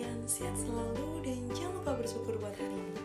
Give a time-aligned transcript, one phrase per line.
[0.00, 2.96] kalian sehat selalu dan jangan lupa bersyukur buat hari ini.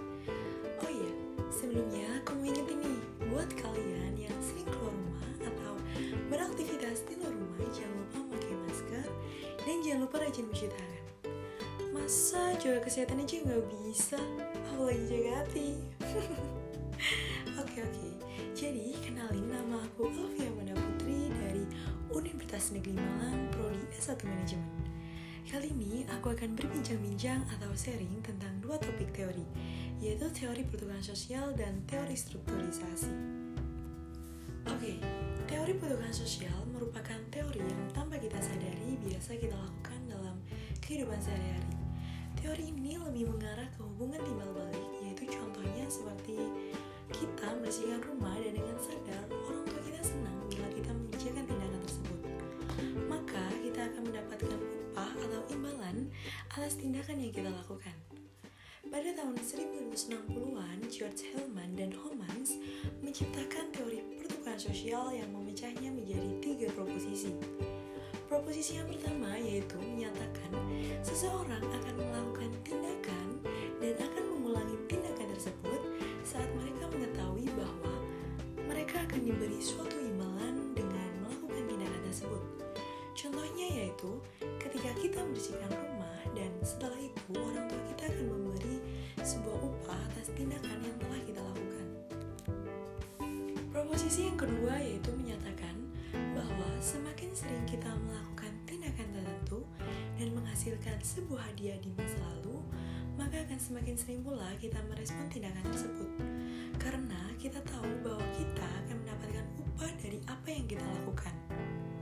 [0.79, 1.12] Oh iya,
[1.52, 5.75] sebelumnya aku mau ingetin nih, buat kalian yang sering keluar rumah atau
[6.32, 9.07] beraktivitas di luar rumah, jangan lupa pakai masker
[9.68, 11.04] dan jangan lupa rajin cuci tangan.
[11.92, 14.20] Masa jaga kesehatan aja nggak bisa,
[14.71, 15.70] apalagi jaga hati.
[17.59, 18.07] Oke oke,
[18.55, 21.68] jadi kenalin nama aku Alfia Manda Putri dari
[22.07, 24.85] Universitas Negeri Malang, Prodi S1 Manajemen.
[25.45, 29.45] Kali ini aku akan berbincang-bincang atau sharing tentang dua topik teori,
[30.01, 33.13] yaitu teori pertukaran sosial dan teori strukturisasi.
[34.66, 34.97] Oke,
[35.45, 40.41] teori pertukaran sosial merupakan teori yang tanpa kita sadari biasa kita lakukan dalam
[40.81, 41.77] kehidupan sehari-hari.
[42.41, 46.41] Teori ini lebih mengarah ke hubungan timbal balik, yaitu contohnya seperti
[47.13, 48.14] kita membersihkan rumah
[56.56, 57.92] atas tindakan yang kita lakukan.
[58.88, 62.56] Pada tahun 1960-an, George Hillman dan Homans
[63.03, 67.36] menciptakan teori pertukaran sosial yang memecahnya menjadi tiga proposisi.
[68.31, 70.56] Proposisi yang pertama yaitu menyatakan
[71.03, 73.28] seseorang akan melakukan tindakan
[73.83, 75.81] dan akan mengulangi tindakan tersebut
[76.23, 77.94] saat mereka mengetahui bahwa
[78.64, 82.44] mereka akan diberi suatu imbalan dengan melakukan tindakan tersebut.
[83.11, 84.23] Contohnya yaitu
[84.64, 85.94] ketika kita membersihkan rumah
[86.33, 88.75] dan setelah itu orang tua kita akan memberi
[89.21, 91.85] sebuah upah atas tindakan yang telah kita lakukan.
[93.69, 95.75] Proposisi yang kedua yaitu menyatakan
[96.33, 99.67] bahwa semakin sering kita melakukan tindakan tertentu
[100.15, 102.63] dan menghasilkan sebuah hadiah di masa lalu,
[103.19, 106.09] maka akan semakin sering pula kita merespon tindakan tersebut.
[106.79, 111.35] Karena kita tahu bahwa kita akan mendapatkan upah dari apa yang kita lakukan.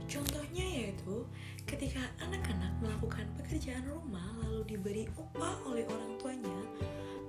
[0.04, 1.26] Contohnya yaitu
[1.66, 2.63] ketika anak-anak
[2.94, 6.58] melakukan pekerjaan rumah lalu diberi upah oleh orang tuanya,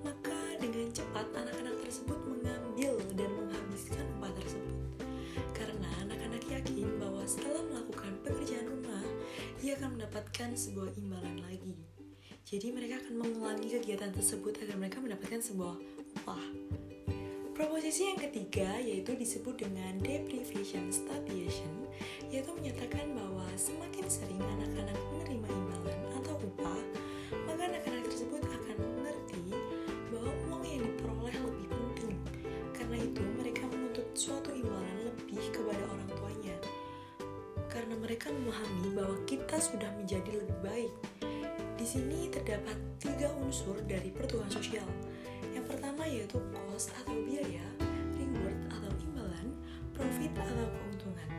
[0.06, 4.78] maka dengan cepat anak-anak tersebut mengambil dan menghabiskan upah tersebut.
[5.58, 9.02] Karena anak-anak yakin bahwa setelah melakukan pekerjaan rumah,
[9.66, 11.82] ia akan mendapatkan sebuah imbalan lagi.
[12.46, 15.82] Jadi mereka akan mengulangi kegiatan tersebut agar mereka mendapatkan sebuah
[16.22, 16.46] upah.
[17.58, 21.90] Proposisi yang ketiga yaitu disebut dengan deprivation statiation,
[22.30, 24.44] yaitu menyatakan bahwa semakin sering
[37.86, 40.90] Karena mereka memahami bahwa kita sudah menjadi lebih baik.
[41.78, 44.90] Di sini terdapat tiga unsur dari pertukaran sosial.
[45.54, 47.62] Yang pertama yaitu cost atau biaya,
[48.18, 49.54] reward atau imbalan,
[49.94, 51.30] profit atau keuntungan.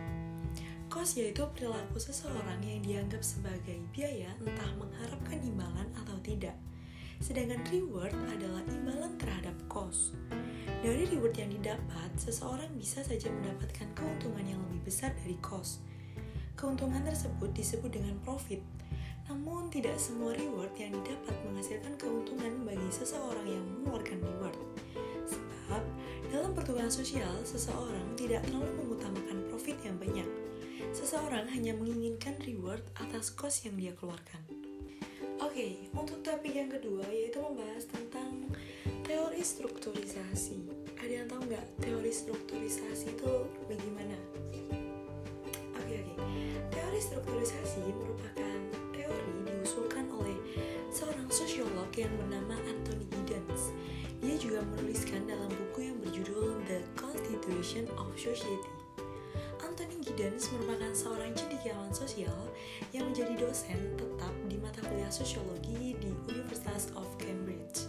[0.87, 6.55] Cost yaitu perilaku seseorang yang dianggap sebagai biaya entah mengharapkan imbalan atau tidak.
[7.19, 10.15] Sedangkan reward adalah imbalan terhadap cost.
[10.79, 15.83] Dari reward yang didapat, seseorang bisa saja mendapatkan keuntungan yang lebih besar dari cost.
[16.57, 18.65] Keuntungan tersebut disebut dengan profit.
[19.29, 24.57] Namun tidak semua reward yang didapat menghasilkan keuntungan bagi seseorang yang mengeluarkan reward.
[25.29, 25.85] Sebab
[26.33, 30.25] dalam pertukaran sosial, seseorang tidak terlalu mengutamakan profit yang banyak.
[30.97, 34.41] Seseorang hanya menginginkan reward atas cost yang dia keluarkan.
[35.45, 38.49] Oke, untuk topik yang kedua yaitu membahas tentang
[39.05, 40.73] teori strukturisasi.
[40.97, 44.17] Ada yang tahu nggak teori strukturisasi itu bagaimana?
[46.73, 48.59] Teori strukturisasi merupakan
[48.93, 50.37] teori diusulkan oleh
[50.91, 53.75] seorang sosiolog yang bernama Anthony Giddens.
[54.25, 58.73] Dia juga menuliskan dalam buku yang berjudul The Constitution of Society.
[59.61, 62.49] Anthony Giddens merupakan seorang cendekiawan sosial
[62.97, 67.85] yang menjadi dosen tetap di mata kuliah sosiologi di Universitas of Cambridge.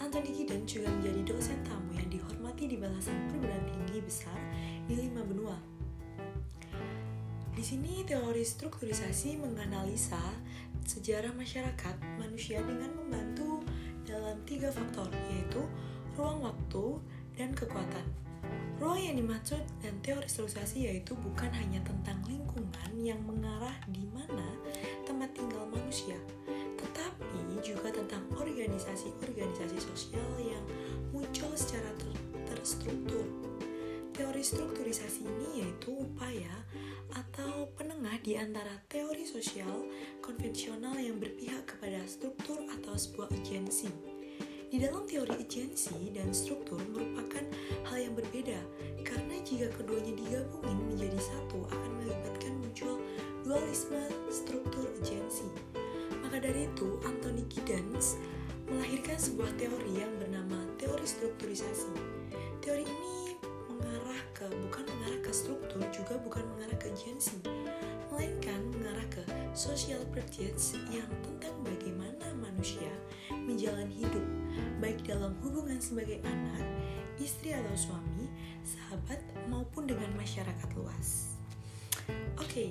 [0.00, 4.38] Anthony Giddens juga menjadi dosen tamu yang dihormati di balasan perguruan tinggi besar
[4.88, 5.60] di lima benua.
[7.64, 10.20] Sini teori strukturisasi menganalisa
[10.84, 13.64] sejarah masyarakat manusia dengan membantu
[14.04, 15.64] dalam tiga faktor yaitu
[16.12, 17.00] ruang waktu
[17.40, 18.04] dan kekuatan.
[18.76, 24.44] Ruang yang dimaksud dan teori strukturisasi yaitu bukan hanya tentang lingkungan yang mengarah di mana
[25.08, 26.20] tempat tinggal manusia,
[26.76, 30.64] tetapi juga tentang organisasi-organisasi sosial yang
[31.16, 32.12] muncul secara ter
[32.44, 33.24] terstruktur.
[34.12, 36.52] Teori strukturisasi ini yaitu upaya
[37.14, 37.53] atau
[38.24, 39.84] di antara teori sosial
[40.24, 43.92] konvensional yang berpihak kepada struktur atau sebuah agensi.
[44.72, 47.44] Di dalam teori agensi dan struktur merupakan
[47.84, 48.56] hal yang berbeda
[49.04, 52.96] karena jika keduanya digabungin menjadi satu akan mengakibatkan muncul
[53.44, 54.00] dualisme
[54.32, 55.44] struktur agensi.
[56.24, 58.16] Maka dari itu, Anthony Giddens
[58.72, 61.92] melahirkan sebuah teori yang bernama teori strukturisasi.
[62.64, 63.36] Teori ini
[63.68, 67.36] mengarah ke bukan mengarah ke struktur juga bukan mengarah ke agensi,
[68.14, 69.26] melainkan mengarah ke
[69.58, 72.94] social pursuits yang tentang bagaimana manusia
[73.42, 74.22] menjalani hidup,
[74.78, 76.62] baik dalam hubungan sebagai anak,
[77.18, 78.30] istri atau suami,
[78.62, 79.18] sahabat,
[79.50, 81.34] maupun dengan masyarakat luas.
[82.38, 82.70] Oke,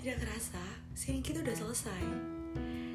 [0.00, 0.64] tidak kerasa,
[0.96, 2.02] sharing kita udah selesai.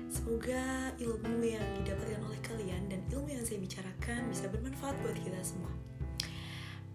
[0.10, 5.38] Semoga ilmu yang didapatkan oleh kalian dan ilmu yang saya bicarakan bisa bermanfaat buat kita
[5.46, 5.70] semua.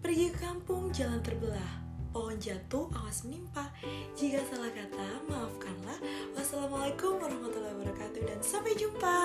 [0.03, 3.71] Pergi ke kampung, jalan terbelah, pohon jatuh, awas menimpa.
[4.15, 5.97] Jika salah kata, maafkanlah.
[6.35, 9.19] Wassalamualaikum warahmatullahi wabarakatuh dan sampai jumpa.